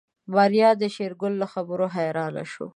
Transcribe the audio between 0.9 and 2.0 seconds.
شېرګل له خبرو